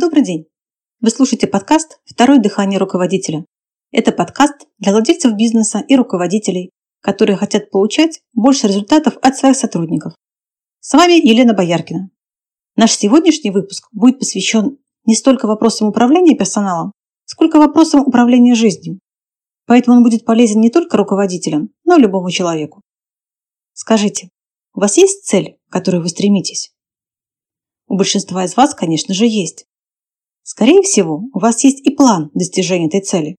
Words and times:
Добрый 0.00 0.24
день! 0.24 0.46
Вы 1.02 1.10
слушаете 1.10 1.46
подкаст 1.46 2.00
«Второе 2.06 2.38
дыхание 2.38 2.78
руководителя». 2.78 3.44
Это 3.92 4.12
подкаст 4.12 4.66
для 4.78 4.92
владельцев 4.92 5.34
бизнеса 5.34 5.84
и 5.86 5.94
руководителей, 5.94 6.70
которые 7.02 7.36
хотят 7.36 7.70
получать 7.70 8.22
больше 8.32 8.66
результатов 8.66 9.18
от 9.20 9.36
своих 9.36 9.56
сотрудников. 9.56 10.14
С 10.80 10.94
вами 10.94 11.20
Елена 11.22 11.52
Бояркина. 11.52 12.08
Наш 12.76 12.92
сегодняшний 12.92 13.50
выпуск 13.50 13.88
будет 13.92 14.18
посвящен 14.18 14.78
не 15.04 15.14
столько 15.14 15.46
вопросам 15.46 15.88
управления 15.88 16.34
персоналом, 16.34 16.92
сколько 17.26 17.58
вопросам 17.58 18.00
управления 18.00 18.54
жизнью. 18.54 19.00
Поэтому 19.66 19.98
он 19.98 20.02
будет 20.02 20.24
полезен 20.24 20.62
не 20.62 20.70
только 20.70 20.96
руководителям, 20.96 21.74
но 21.84 21.98
и 21.98 22.00
любому 22.00 22.30
человеку. 22.30 22.80
Скажите, 23.74 24.30
у 24.72 24.80
вас 24.80 24.96
есть 24.96 25.26
цель, 25.26 25.58
к 25.68 25.72
которой 25.72 26.00
вы 26.00 26.08
стремитесь? 26.08 26.72
У 27.86 27.98
большинства 27.98 28.46
из 28.46 28.56
вас, 28.56 28.74
конечно 28.74 29.12
же, 29.12 29.26
есть. 29.26 29.66
Скорее 30.42 30.82
всего, 30.82 31.24
у 31.32 31.38
вас 31.38 31.62
есть 31.64 31.86
и 31.86 31.90
план 31.90 32.30
достижения 32.34 32.88
этой 32.88 33.02
цели. 33.02 33.36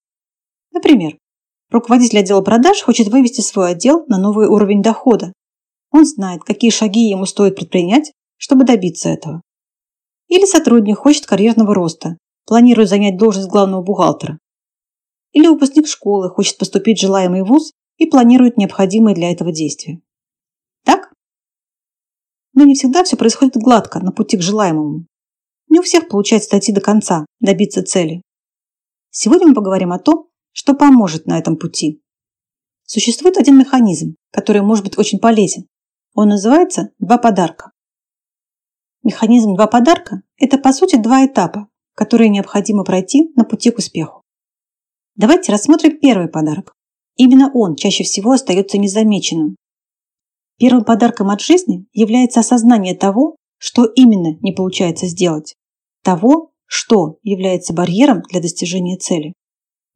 Например, 0.72 1.18
руководитель 1.70 2.20
отдела 2.20 2.42
продаж 2.42 2.82
хочет 2.82 3.08
вывести 3.08 3.42
свой 3.42 3.72
отдел 3.72 4.06
на 4.08 4.18
новый 4.18 4.48
уровень 4.48 4.82
дохода. 4.82 5.34
Он 5.92 6.06
знает, 6.06 6.44
какие 6.44 6.72
шаги 6.72 7.10
ему 7.10 7.26
стоит 7.26 7.56
предпринять, 7.56 8.14
чтобы 8.38 8.64
добиться 8.64 9.10
этого. 9.10 9.42
Или 10.28 10.46
сотрудник 10.46 10.98
хочет 10.98 11.26
карьерного 11.26 11.76
роста, 11.76 12.18
планирует 12.46 12.90
занять 12.90 13.18
должность 13.18 13.50
главного 13.50 13.82
бухгалтера. 13.82 14.40
Или 15.34 15.48
выпускник 15.48 15.88
школы 15.88 16.30
хочет 16.30 16.58
поступить 16.58 16.98
в 16.98 17.02
желаемый 17.02 17.44
вуз 17.44 17.74
и 17.98 18.06
планирует 18.06 18.58
необходимые 18.58 19.16
для 19.16 19.32
этого 19.32 19.52
действия. 19.52 20.02
Так? 20.84 21.14
Но 22.54 22.64
не 22.64 22.76
всегда 22.76 23.04
все 23.04 23.18
происходит 23.18 23.56
гладко 23.56 24.00
на 24.00 24.12
пути 24.12 24.38
к 24.38 24.42
желаемому. 24.42 25.06
Не 25.72 25.80
у 25.80 25.82
всех 25.82 26.08
получается 26.08 26.52
дойти 26.52 26.72
до 26.72 26.82
конца, 26.82 27.26
добиться 27.40 27.82
цели. 27.82 28.22
Сегодня 29.10 29.48
мы 29.48 29.54
поговорим 29.56 29.92
о 29.92 29.98
том, 29.98 30.28
что 30.52 30.76
поможет 30.76 31.26
на 31.26 31.40
этом 31.40 31.58
пути. 31.58 32.04
Существует 32.84 33.38
один 33.38 33.58
механизм, 33.58 34.16
который 34.32 34.62
может 34.62 34.84
быть 34.84 35.00
очень 35.00 35.18
полезен. 35.18 35.68
Он 36.14 36.28
называется 36.28 36.92
«два 37.00 37.18
подарка». 37.18 37.72
Механизм 39.02 39.56
«два 39.56 39.66
подарка»– 39.66 40.22
это, 40.38 40.60
по 40.60 40.74
сути, 40.74 40.98
два 40.98 41.26
этапа, 41.26 41.70
которые 41.96 42.30
необходимо 42.30 42.84
пройти 42.84 43.32
на 43.36 43.46
пути 43.46 43.72
к 43.72 43.80
успеху. 43.80 44.22
Давайте 45.16 45.52
рассмотрим 45.52 45.98
первый 46.00 46.28
подарок. 46.28 46.76
Именно 47.16 47.50
он 47.54 47.76
чаще 47.76 48.04
всего 48.04 48.34
остается 48.34 48.78
незамеченным, 48.78 49.56
Первым 50.62 50.86
подарком 50.86 51.32
от 51.32 51.42
жизни 51.42 51.88
является 51.92 52.42
осознание 52.42 52.94
того, 52.94 53.36
что 53.58 53.86
именно 53.86 54.38
не 54.42 54.52
получается 54.52 55.08
сделать, 55.08 55.56
того, 56.04 56.52
что 56.66 57.18
является 57.24 57.74
барьером 57.74 58.22
для 58.30 58.42
достижения 58.42 58.98
цели. 58.98 59.34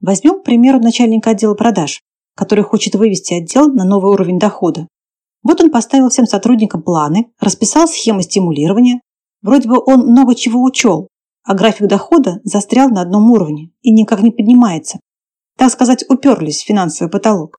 Возьмем, 0.02 0.42
к 0.42 0.44
примеру, 0.44 0.80
начальника 0.80 1.32
отдела 1.32 1.56
продаж, 1.56 2.02
который 2.36 2.64
хочет 2.64 2.96
вывести 2.96 3.34
отдел 3.34 3.72
на 3.72 3.86
новый 3.86 4.12
уровень 4.12 4.40
дохода. 4.40 4.88
Вот 5.42 5.62
он 5.62 5.72
поставил 5.72 6.10
всем 6.10 6.26
сотрудникам 6.26 6.84
планы, 6.84 7.32
расписал 7.40 7.88
схемы 7.88 8.24
стимулирования. 8.24 9.02
Вроде 9.42 9.70
бы 9.70 9.82
он 9.86 10.08
много 10.08 10.36
чего 10.36 10.62
учел, 10.62 11.08
а 11.44 11.54
график 11.54 11.88
дохода 11.88 12.42
застрял 12.44 12.90
на 12.90 13.02
одном 13.02 13.32
уровне 13.32 13.72
и 13.82 13.92
никак 13.92 14.22
не 14.22 14.32
поднимается. 14.32 15.00
Так 15.58 15.72
сказать, 15.72 16.04
уперлись 16.10 16.62
в 16.62 16.66
финансовый 16.66 17.10
потолок. 17.10 17.58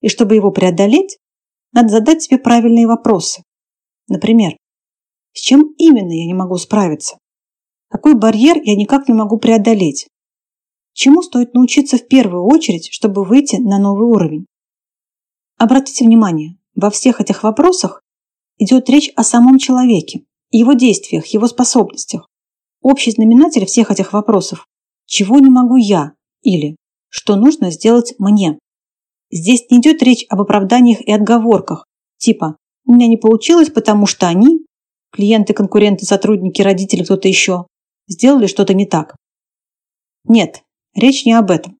И 0.00 0.08
чтобы 0.08 0.36
его 0.36 0.52
преодолеть, 0.52 1.18
надо 1.72 1.88
задать 1.88 2.22
себе 2.22 2.38
правильные 2.38 2.86
вопросы. 2.86 3.42
Например, 4.08 4.56
с 5.32 5.40
чем 5.40 5.74
именно 5.76 6.12
я 6.12 6.24
не 6.24 6.34
могу 6.34 6.56
справиться? 6.56 7.18
Какой 7.88 8.14
барьер 8.14 8.60
я 8.62 8.74
никак 8.74 9.08
не 9.08 9.14
могу 9.14 9.38
преодолеть? 9.38 10.08
Чему 10.92 11.22
стоит 11.22 11.54
научиться 11.54 11.98
в 11.98 12.08
первую 12.08 12.44
очередь, 12.44 12.88
чтобы 12.90 13.24
выйти 13.24 13.56
на 13.56 13.78
новый 13.78 14.08
уровень? 14.08 14.46
Обратите 15.58 16.04
внимание, 16.04 16.58
во 16.74 16.90
всех 16.90 17.20
этих 17.20 17.42
вопросах 17.42 18.02
идет 18.58 18.88
речь 18.90 19.10
о 19.14 19.22
самом 19.22 19.58
человеке, 19.58 20.24
его 20.50 20.72
действиях, 20.72 21.26
его 21.26 21.46
способностях. 21.46 22.28
Общий 22.82 23.10
знаменатель 23.10 23.66
всех 23.66 23.90
этих 23.90 24.12
вопросов– 24.12 24.66
чего 25.06 25.38
не 25.38 25.50
могу 25.50 25.76
я 25.76 26.14
или 26.42 26.76
что 27.08 27.36
нужно 27.36 27.70
сделать 27.70 28.14
мне. 28.18 28.58
Здесь 29.30 29.70
не 29.70 29.78
идет 29.78 30.02
речь 30.02 30.26
об 30.28 30.40
оправданиях 30.40 31.00
и 31.00 31.12
отговорках, 31.12 31.86
типа 32.18 32.56
«у 32.84 32.92
меня 32.92 33.06
не 33.06 33.16
получилось, 33.16 33.70
потому 33.70 34.06
что 34.06 34.28
они, 34.28 34.66
клиенты, 35.12 35.54
конкуренты, 35.54 36.04
сотрудники, 36.04 36.62
родители, 36.62 37.04
кто-то 37.04 37.26
еще, 37.26 37.66
сделали 38.08 38.46
что-то 38.46 38.74
не 38.74 38.86
так». 38.86 39.16
Нет, 40.24 40.62
речь 40.94 41.24
не 41.24 41.32
об 41.32 41.50
этом. 41.50 41.78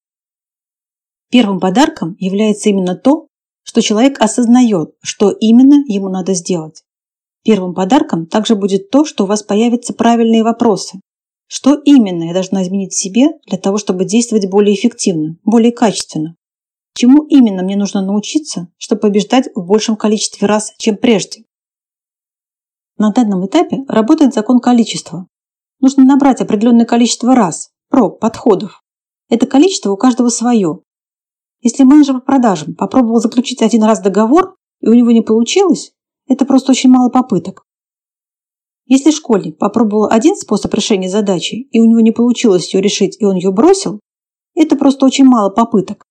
Первым 1.31 1.59
подарком 1.59 2.15
является 2.19 2.69
именно 2.69 2.95
то, 2.95 3.27
что 3.65 3.83
человек 3.83 4.21
осознает, 4.21 4.95
что 5.03 5.31
именно 5.31 5.85
ему 5.87 6.09
надо 6.09 6.35
сделать. 6.35 6.85
Первым 7.45 7.75
подарком 7.75 8.27
также 8.27 8.55
будет 8.55 8.91
то, 8.91 9.05
что 9.05 9.25
у 9.25 9.27
вас 9.27 9.43
появятся 9.43 9.93
правильные 9.93 10.45
вопросы. 10.45 11.01
Что 11.49 11.75
именно 11.75 12.25
я 12.25 12.33
должна 12.33 12.63
изменить 12.63 12.93
в 12.93 12.99
себе 12.99 13.29
для 13.47 13.59
того, 13.59 13.79
чтобы 13.79 14.05
действовать 14.05 14.49
более 14.49 14.75
эффективно, 14.75 15.37
более 15.45 15.73
качественно? 15.73 16.37
Чему 16.97 17.25
именно 17.25 17.63
мне 17.63 17.77
нужно 17.77 18.03
научиться, 18.03 18.69
чтобы 18.79 19.03
побеждать 19.03 19.49
в 19.55 19.65
большем 19.65 19.97
количестве 19.97 20.47
раз, 20.47 20.73
чем 20.79 20.97
прежде? 20.97 21.45
На 22.99 23.13
данном 23.13 23.47
этапе 23.47 23.85
работает 23.87 24.33
закон 24.33 24.61
количества. 24.61 25.29
Нужно 25.87 26.05
набрать 26.05 26.41
определенное 26.41 26.85
количество 26.85 27.37
раз, 27.37 27.71
проб, 27.91 28.19
подходов. 28.19 28.83
Это 29.29 29.47
количество 29.47 29.93
у 29.93 29.97
каждого 29.97 30.31
свое. 30.31 30.81
Если 31.61 31.85
менеджер 31.85 32.15
по 32.15 32.21
продажам 32.23 32.75
попробовал 32.75 33.21
заключить 33.21 33.63
один 33.63 33.85
раз 33.85 34.01
договор, 34.01 34.57
и 34.81 34.89
у 34.89 34.95
него 34.95 35.13
не 35.13 35.21
получилось, 35.21 35.93
это 36.27 36.45
просто 36.45 36.73
очень 36.73 36.91
мало 36.91 37.09
попыток. 37.09 37.63
Если 38.87 39.13
школьник 39.13 39.59
попробовал 39.59 40.09
один 40.11 40.35
способ 40.35 40.75
решения 40.75 41.09
задачи, 41.09 41.55
и 41.55 41.79
у 41.79 41.85
него 41.85 42.01
не 42.01 42.11
получилось 42.11 42.75
ее 42.75 42.81
решить, 42.81 43.17
и 43.21 43.25
он 43.25 43.37
ее 43.37 43.53
бросил, 43.53 44.01
это 44.57 44.75
просто 44.75 45.07
очень 45.07 45.27
мало 45.27 45.51
попыток. 45.51 46.05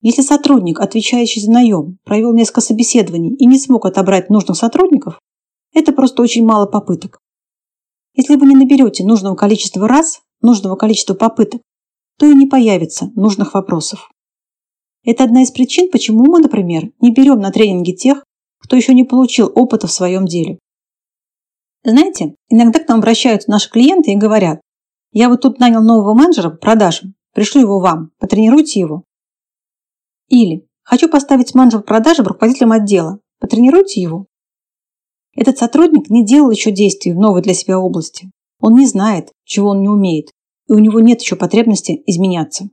Если 0.00 0.22
сотрудник, 0.22 0.80
отвечающий 0.80 1.42
за 1.42 1.50
наем, 1.50 1.98
провел 2.02 2.32
несколько 2.32 2.62
собеседований 2.62 3.34
и 3.34 3.44
не 3.44 3.58
смог 3.58 3.84
отобрать 3.84 4.30
нужных 4.30 4.56
сотрудников, 4.56 5.20
это 5.74 5.92
просто 5.92 6.22
очень 6.22 6.46
мало 6.46 6.64
попыток. 6.64 7.18
Если 8.16 8.34
вы 8.36 8.46
не 8.46 8.56
наберете 8.56 9.04
нужного 9.04 9.36
количества 9.36 9.86
раз, 9.86 10.22
нужного 10.40 10.74
количества 10.76 11.14
попыток, 11.14 11.62
то 12.18 12.26
и 12.26 12.34
не 12.34 12.46
появится 12.46 13.12
нужных 13.14 13.54
вопросов. 13.54 14.10
Это 15.04 15.24
одна 15.24 15.42
из 15.42 15.52
причин, 15.52 15.90
почему 15.90 16.24
мы, 16.24 16.40
например, 16.40 16.90
не 17.00 17.12
берем 17.12 17.38
на 17.38 17.52
тренинги 17.52 17.92
тех, 17.92 18.24
кто 18.58 18.74
еще 18.74 18.94
не 18.94 19.04
получил 19.04 19.52
опыта 19.54 19.86
в 19.86 19.92
своем 19.92 20.26
деле. 20.26 20.58
Знаете, 21.84 22.34
иногда 22.48 22.80
к 22.80 22.88
нам 22.88 22.98
обращаются 22.98 23.50
наши 23.50 23.70
клиенты 23.70 24.10
и 24.10 24.16
говорят, 24.16 24.60
я 25.12 25.28
вот 25.28 25.42
тут 25.42 25.60
нанял 25.60 25.82
нового 25.82 26.14
менеджера 26.14 26.50
по 26.50 26.56
продажам, 26.56 27.14
пришлю 27.32 27.60
его 27.60 27.78
вам, 27.78 28.10
потренируйте 28.18 28.80
его. 28.80 29.04
Или 30.28 30.66
«Хочу 30.86 31.08
поставить 31.08 31.54
менеджера 31.54 31.82
продажи 31.82 32.22
руководителем 32.22 32.70
отдела. 32.70 33.18
Потренируйте 33.40 34.00
его». 34.00 34.26
Этот 35.36 35.58
сотрудник 35.58 36.08
не 36.08 36.24
делал 36.24 36.50
еще 36.50 36.70
действий 36.70 37.12
в 37.12 37.18
новой 37.18 37.42
для 37.42 37.54
себя 37.54 37.78
области. 37.78 38.30
Он 38.58 38.74
не 38.74 38.86
знает, 38.86 39.30
чего 39.44 39.68
он 39.68 39.82
не 39.82 39.88
умеет, 39.88 40.30
и 40.66 40.72
у 40.72 40.78
него 40.78 41.00
нет 41.00 41.20
еще 41.20 41.36
потребности 41.36 42.02
изменяться. 42.06 42.70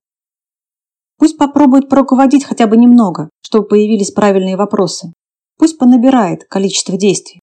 Пусть 1.17 1.37
попробует 1.37 1.89
поруководить 1.89 2.45
хотя 2.45 2.65
бы 2.65 2.77
немного, 2.77 3.29
чтобы 3.41 3.67
появились 3.67 4.11
правильные 4.11 4.57
вопросы. 4.57 5.13
Пусть 5.57 5.77
понабирает 5.77 6.45
количество 6.45 6.97
действий. 6.97 7.41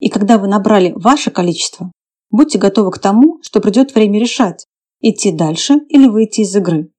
И 0.00 0.08
когда 0.10 0.38
вы 0.38 0.48
набрали 0.48 0.92
ваше 0.94 1.30
количество, 1.30 1.90
будьте 2.30 2.58
готовы 2.58 2.90
к 2.90 2.98
тому, 2.98 3.38
что 3.42 3.60
придет 3.60 3.94
время 3.94 4.20
решать, 4.20 4.66
идти 5.00 5.32
дальше 5.32 5.74
или 5.88 6.06
выйти 6.06 6.42
из 6.42 6.54
игры. 6.54 6.90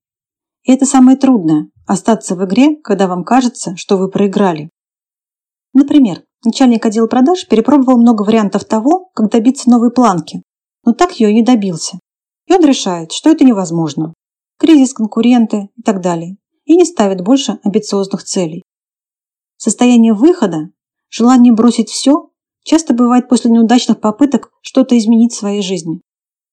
И 0.64 0.72
это 0.72 0.86
самое 0.86 1.18
трудное– 1.18 1.70
остаться 1.88 2.36
в 2.36 2.46
игре, 2.46 2.76
когда 2.78 3.08
вам 3.08 3.24
кажется, 3.24 3.76
что 3.76 3.98
вы 3.98 4.10
проиграли. 4.10 4.70
Например, 5.74 6.24
начальник 6.44 6.86
отдела 6.86 7.08
продаж 7.08 7.48
перепробовал 7.48 8.00
много 8.00 8.24
вариантов 8.24 8.66
того, 8.66 9.10
как 9.14 9.30
добиться 9.30 9.70
новой 9.70 9.92
планки, 9.92 10.42
но 10.84 10.94
так 10.94 11.20
ее 11.20 11.34
не 11.34 11.44
добился. 11.44 12.00
И 12.48 12.54
он 12.54 12.66
решает, 12.66 13.12
что 13.12 13.30
это 13.30 13.46
невозможно. 13.46 14.14
Кризис, 14.58 14.94
конкуренты 14.94 15.70
и 15.78 15.82
так 15.84 16.02
далее. 16.02 16.38
И 16.66 16.76
не 16.76 16.86
ставит 16.86 17.22
больше 17.24 17.60
амбициозных 17.64 18.24
целей. 18.24 18.64
Состояние 19.58 20.14
выхода, 20.14 20.72
желание 21.10 21.54
бросить 21.54 21.90
все, 21.90 22.30
часто 22.64 22.94
бывает 22.94 23.30
после 23.30 23.52
неудачных 23.52 24.00
попыток 24.00 24.52
что-то 24.62 24.98
изменить 24.98 25.34
в 25.34 25.38
своей 25.38 25.62
жизни. 25.62 26.02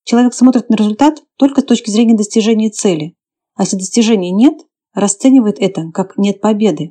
Человек 0.05 0.35
смотрит 0.35 0.69
на 0.71 0.77
результат 0.77 1.23
только 1.37 1.61
с 1.61 1.65
точки 1.65 1.91
зрения 1.91 2.17
достижения 2.17 2.71
цели, 2.71 3.15
а 3.55 3.63
если 3.63 3.77
достижения 3.77 4.31
нет, 4.31 4.55
расценивает 4.95 5.57
это 5.59 5.91
как 5.93 6.17
нет 6.17 6.41
победы. 6.41 6.91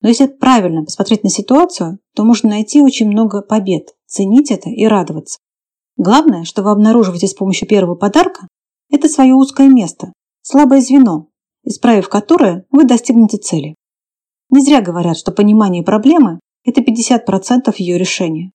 Но 0.00 0.08
если 0.08 0.26
правильно 0.26 0.84
посмотреть 0.84 1.24
на 1.24 1.30
ситуацию, 1.30 1.98
то 2.14 2.24
можно 2.24 2.50
найти 2.50 2.80
очень 2.80 3.08
много 3.08 3.42
побед, 3.42 3.94
ценить 4.06 4.50
это 4.50 4.70
и 4.70 4.86
радоваться. 4.86 5.38
Главное, 5.96 6.44
что 6.44 6.62
вы 6.62 6.70
обнаруживаете 6.70 7.26
с 7.26 7.34
помощью 7.34 7.66
первого 7.66 7.96
подарка, 7.96 8.46
это 8.90 9.08
свое 9.08 9.34
узкое 9.34 9.68
место, 9.68 10.12
слабое 10.42 10.80
звено, 10.80 11.28
исправив 11.64 12.08
которое, 12.08 12.64
вы 12.70 12.84
достигнете 12.84 13.38
цели. 13.38 13.74
Не 14.50 14.62
зря 14.62 14.80
говорят, 14.80 15.18
что 15.18 15.32
понимание 15.32 15.82
проблемы– 15.82 16.40
это 16.64 16.80
50% 16.80 17.74
ее 17.78 17.98
решения. 17.98 18.52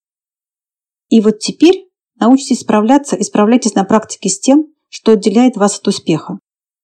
И 1.09 1.21
вот 1.21 1.39
теперь 1.39 1.89
научитесь 2.19 2.61
справляться 2.61 3.15
и 3.15 3.23
справляйтесь 3.23 3.75
на 3.75 3.83
практике 3.83 4.29
с 4.29 4.39
тем, 4.39 4.67
что 4.89 5.11
отделяет 5.11 5.57
вас 5.57 5.77
от 5.77 5.87
успеха. 5.87 6.39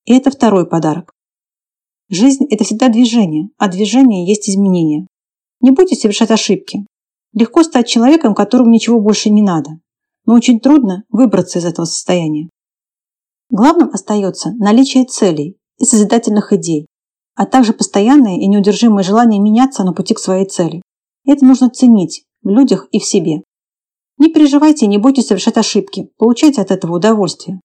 И 0.05 0.13
это 0.13 0.29
второй 0.29 0.67
подарок. 0.67 1.13
Жизнь– 2.09 2.45
это 2.49 2.63
всегда 2.63 2.89
движение, 2.89 3.49
а 3.57 3.67
движение 3.67 4.27
есть 4.27 4.49
изменение. 4.49 5.05
Не 5.61 5.71
бойтесь 5.71 6.01
совершать 6.01 6.31
ошибки. 6.31 6.85
Легко 7.33 7.61
стать 7.61 7.87
человеком, 7.87 8.33
которому 8.33 8.71
ничего 8.71 8.99
больше 8.99 9.29
не 9.29 9.43
надо. 9.43 9.79
Но 10.25 10.33
очень 10.33 10.59
трудно 10.59 11.03
выбраться 11.09 11.59
из 11.59 11.65
этого 11.65 11.85
состояния. 11.85 12.49
Главным 13.51 13.89
остается 13.93 14.51
наличие 14.55 15.05
целей 15.05 15.57
и 15.77 15.85
созидательных 15.85 16.51
идей, 16.53 16.87
а 17.35 17.45
также 17.45 17.73
постоянное 17.73 18.37
и 18.37 18.47
неудержимое 18.47 19.03
желание 19.03 19.39
меняться 19.39 19.83
на 19.83 19.93
пути 19.93 20.13
к 20.15 20.19
своей 20.19 20.45
цели. 20.45 20.81
Это 21.25 21.45
нужно 21.45 21.69
ценить 21.69 22.23
в 22.41 22.49
людях 22.49 22.87
и 22.91 22.99
в 22.99 23.05
себе. 23.05 23.43
Не 24.17 24.29
переживайте 24.33 24.85
и 24.85 24.89
не 24.89 24.97
бойтесь 24.97 25.27
совершать 25.27 25.57
ошибки, 25.57 26.09
получайте 26.17 26.61
от 26.61 26.71
этого 26.71 26.97
удовольствие. 26.97 27.61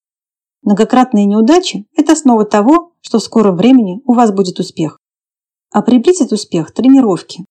Многократные 0.65 1.27
неудачи– 1.27 1.87
это 1.97 2.13
основа 2.13 2.47
того, 2.47 2.93
что 3.03 3.19
в 3.19 3.23
скором 3.23 3.57
времени 3.57 4.01
у 4.07 4.15
вас 4.15 4.33
будет 4.33 4.59
успех. 4.59 4.99
А 5.71 5.83
приблизит 5.83 6.33
успех– 6.33 6.73
тренировки. 6.75 7.45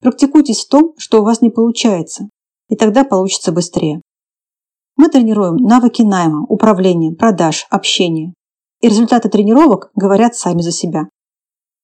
Практикуйтесь 0.00 0.64
в 0.64 0.68
том, 0.68 0.94
что 0.98 1.20
у 1.20 1.24
вас 1.24 1.40
не 1.40 1.50
получается, 1.50 2.28
и 2.68 2.74
тогда 2.74 3.04
получится 3.04 3.52
быстрее. 3.52 4.02
Мы 4.96 5.08
тренируем 5.08 5.56
навыки 5.56 6.02
найма, 6.02 6.44
управления, 6.48 7.12
продаж, 7.12 7.66
общения. 7.70 8.34
И 8.80 8.88
результаты 8.88 9.28
тренировок 9.28 9.90
говорят 9.94 10.34
сами 10.34 10.60
за 10.60 10.72
себя. 10.72 11.08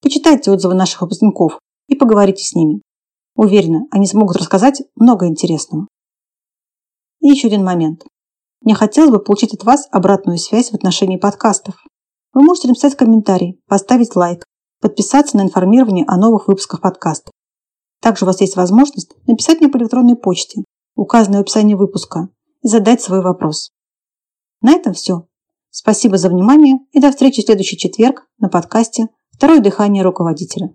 Почитайте 0.03 0.51
отзывы 0.51 0.75
наших 0.75 1.03
выпускников 1.03 1.59
и 1.89 1.95
поговорите 1.95 2.45
с 2.45 2.55
ними. 2.55 2.83
Уверена, 3.37 3.87
они 3.91 4.07
смогут 4.07 4.37
рассказать 4.37 4.83
много 4.97 5.29
интересного. 5.29 5.87
И 7.21 7.29
еще 7.29 7.47
один 7.47 7.65
момент. 7.65 8.05
Мне 8.63 8.75
хотелось 8.75 9.11
бы 9.11 9.19
получить 9.19 9.55
от 9.55 9.65
вас 9.65 9.89
обратную 9.91 10.39
связь 10.39 10.71
в 10.71 10.75
отношении 10.75 11.17
подкастов. 11.17 11.75
Вы 12.33 12.43
можете 12.43 12.69
написать 12.69 12.97
комментарий, 12.97 13.61
поставить 13.67 14.15
лайк, 14.15 14.45
подписаться 14.81 15.37
на 15.37 15.43
информирование 15.43 16.05
о 16.07 16.17
новых 16.17 16.47
выпусках 16.47 16.81
подкаста. 16.81 17.33
Также 18.01 18.25
у 18.25 18.27
вас 18.27 18.41
есть 18.41 18.57
возможность 18.57 19.13
написать 19.27 19.61
мне 19.61 19.69
по 19.69 19.79
электронной 19.79 20.17
почте, 20.17 20.63
указанной 20.95 21.39
в 21.39 21.41
описании 21.43 21.75
выпуска, 21.75 22.29
и 22.63 22.69
задать 22.69 23.03
свой 23.03 23.21
вопрос. 23.21 23.73
На 24.61 24.73
этом 24.73 24.93
все. 24.93 25.27
Спасибо 25.71 26.17
за 26.17 26.29
внимание 26.29 26.79
и 26.93 27.01
до 27.01 27.11
встречи 27.11 27.43
в 27.43 27.47
следующий 27.47 27.77
четверг 27.77 28.27
на 28.39 28.49
подкасте 28.49 29.09
«Второе 29.31 29.61
дыхание 29.61 30.05
руководителя». 30.05 30.71